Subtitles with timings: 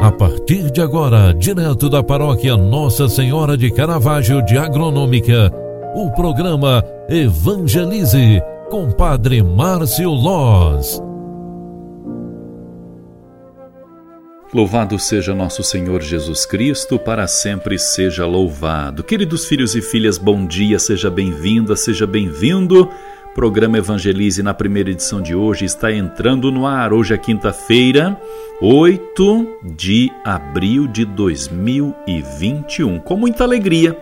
[0.00, 5.52] A partir de agora, direto da paróquia Nossa Senhora de Caravaggio de Agronômica,
[5.92, 8.40] o programa Evangelize
[8.70, 11.02] com Padre Márcio Loz.
[14.54, 19.02] Louvado seja nosso Senhor Jesus Cristo, para sempre seja louvado.
[19.02, 22.88] Queridos filhos e filhas, bom dia, seja bem-vinda, seja bem-vindo.
[23.34, 26.92] Programa Evangelize na primeira edição de hoje está entrando no ar.
[26.92, 28.20] Hoje é quinta-feira,
[28.60, 32.98] 8 de abril de 2021.
[32.98, 33.96] Com muita alegria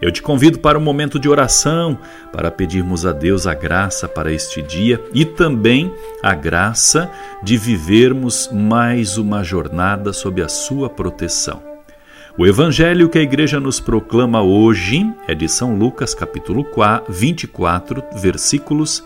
[0.00, 1.98] eu te convido para um momento de oração,
[2.32, 5.92] para pedirmos a Deus a graça para este dia e também
[6.22, 7.10] a graça
[7.42, 11.62] de vivermos mais uma jornada sob a sua proteção.
[12.38, 16.64] O evangelho que a igreja nos proclama hoje é de São Lucas, capítulo
[17.08, 19.02] 24, versículos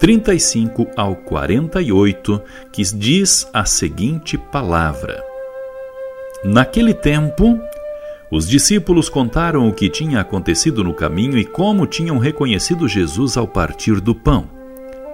[0.00, 2.40] 35 ao 48,
[2.72, 5.22] que diz a seguinte palavra:
[6.42, 7.60] Naquele tempo,
[8.30, 13.46] os discípulos contaram o que tinha acontecido no caminho e como tinham reconhecido Jesus ao
[13.46, 14.48] partir do pão.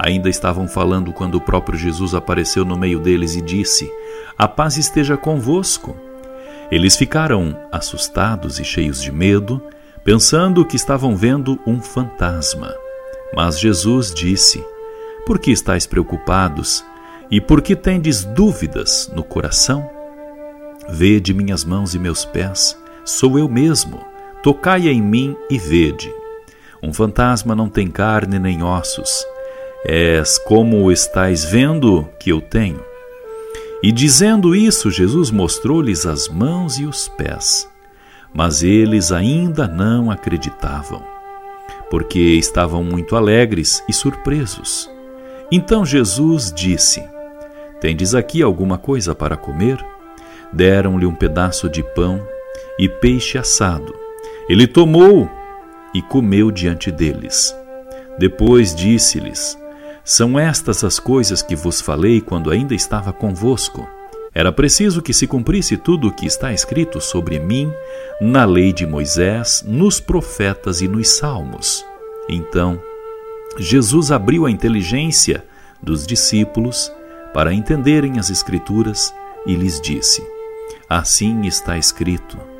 [0.00, 3.88] Ainda estavam falando quando o próprio Jesus apareceu no meio deles e disse:
[4.36, 5.96] A paz esteja convosco.
[6.72, 9.62] Eles ficaram assustados e cheios de medo,
[10.02, 12.74] pensando que estavam vendo um fantasma.
[13.32, 14.71] Mas Jesus disse:
[15.26, 16.84] Por que estáis preocupados
[17.30, 19.88] e por que tendes dúvidas no coração?
[20.88, 24.00] Vede minhas mãos e meus pés Sou eu mesmo.
[24.42, 26.12] Tocai em mim e vede.
[26.82, 29.24] Um fantasma não tem carne nem ossos.
[29.84, 32.80] És como o estais vendo que eu tenho.
[33.82, 37.68] E dizendo isso, Jesus mostrou-lhes as mãos e os pés.
[38.32, 41.02] Mas eles ainda não acreditavam,
[41.90, 44.91] porque estavam muito alegres e surpresos.
[45.54, 47.04] Então Jesus disse:
[47.78, 49.84] Tendes aqui alguma coisa para comer?
[50.50, 52.26] Deram-lhe um pedaço de pão
[52.78, 53.94] e peixe assado.
[54.48, 55.30] Ele tomou
[55.94, 57.54] e comeu diante deles.
[58.18, 59.58] Depois disse-lhes:
[60.02, 63.86] São estas as coisas que vos falei quando ainda estava convosco.
[64.34, 67.70] Era preciso que se cumprisse tudo o que está escrito sobre mim
[68.22, 71.84] na lei de Moisés, nos profetas e nos salmos.
[72.26, 72.80] Então,
[73.58, 75.44] Jesus abriu a inteligência
[75.82, 76.92] dos discípulos
[77.34, 79.14] para entenderem as Escrituras
[79.46, 80.22] e lhes disse:
[80.88, 82.52] Assim está escrito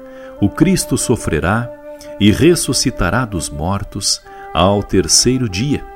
[0.42, 1.70] o Cristo sofrerá
[2.18, 4.20] e ressuscitará dos mortos
[4.52, 5.86] ao terceiro dia.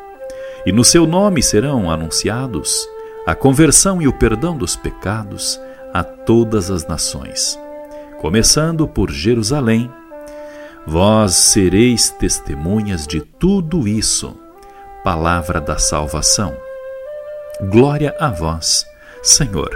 [0.65, 2.89] E no seu nome serão anunciados
[3.27, 5.61] a conversão e o perdão dos pecados
[5.93, 7.59] a todas as nações,
[8.21, 9.91] começando por Jerusalém.
[10.87, 14.46] Vós sereis testemunhas de tudo isso.
[15.07, 16.57] Palavra da salvação.
[17.71, 18.85] Glória a vós,
[19.23, 19.71] Senhor.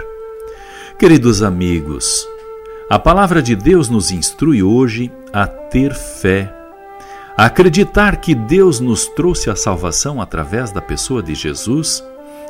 [0.99, 2.27] Queridos amigos,
[2.89, 6.53] a palavra de Deus nos instrui hoje a ter fé,
[7.37, 12.03] a acreditar que Deus nos trouxe a salvação através da pessoa de Jesus,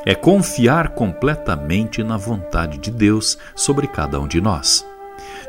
[0.04, 4.84] é confiar completamente na vontade de Deus sobre cada um de nós.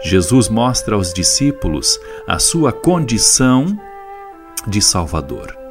[0.03, 1.99] Jesus mostra aos discípulos
[2.29, 3.75] a sua condição
[4.67, 5.62] de Salvador.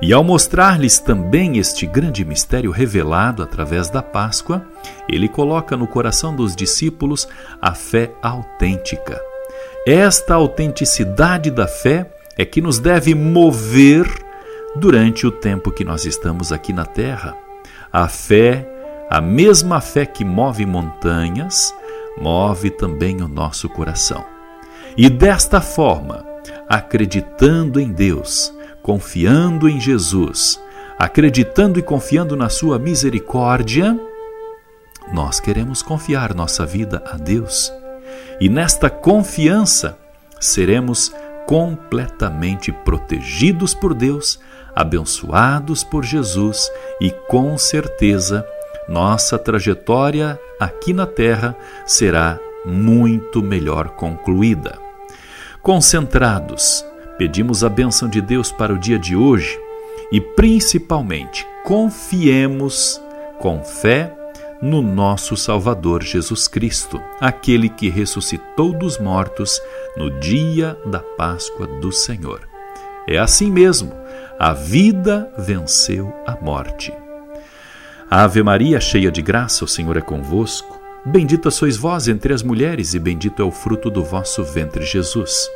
[0.00, 4.64] E ao mostrar-lhes também este grande mistério revelado através da Páscoa,
[5.08, 7.26] ele coloca no coração dos discípulos
[7.60, 9.20] a fé autêntica.
[9.86, 14.06] Esta autenticidade da fé é que nos deve mover
[14.74, 17.34] durante o tempo que nós estamos aqui na Terra.
[17.90, 18.68] A fé,
[19.08, 21.74] a mesma fé que move montanhas,
[22.20, 24.24] move também o nosso coração.
[24.96, 26.24] E desta forma,
[26.68, 28.52] acreditando em Deus,
[28.86, 30.62] confiando em Jesus,
[30.96, 33.98] acreditando e confiando na Sua misericórdia,
[35.12, 37.72] nós queremos confiar nossa vida a Deus.
[38.40, 39.98] E nesta confiança
[40.38, 41.12] seremos
[41.46, 44.38] completamente protegidos por Deus,
[44.72, 46.70] abençoados por Jesus
[47.00, 48.46] e com certeza
[48.88, 54.78] nossa trajetória aqui na terra será muito melhor concluída.
[55.60, 56.84] Concentrados,
[57.18, 59.58] Pedimos a bênção de Deus para o dia de hoje
[60.12, 63.00] e, principalmente, confiemos
[63.38, 64.14] com fé
[64.60, 69.60] no nosso Salvador Jesus Cristo, aquele que ressuscitou dos mortos
[69.96, 72.40] no dia da Páscoa do Senhor.
[73.06, 73.92] É assim mesmo,
[74.38, 76.92] a vida venceu a morte.
[78.10, 80.80] Ave Maria, cheia de graça, o Senhor é convosco.
[81.04, 85.48] Bendita sois vós entre as mulheres, e bendito é o fruto do vosso ventre, Jesus.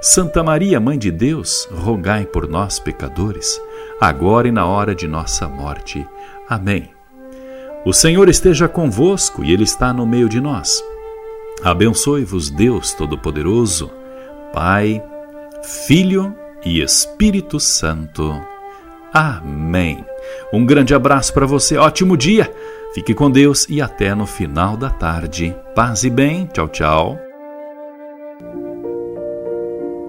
[0.00, 3.60] Santa Maria, Mãe de Deus, rogai por nós, pecadores,
[4.00, 6.06] agora e na hora de nossa morte.
[6.48, 6.90] Amém.
[7.84, 10.82] O Senhor esteja convosco e Ele está no meio de nós.
[11.62, 13.90] Abençoe-vos, Deus Todo-Poderoso,
[14.54, 15.02] Pai,
[15.62, 18.40] Filho e Espírito Santo.
[19.12, 20.04] Amém.
[20.52, 22.50] Um grande abraço para você, ótimo dia.
[22.94, 25.54] Fique com Deus e até no final da tarde.
[25.74, 26.46] Paz e bem.
[26.46, 27.29] Tchau, tchau.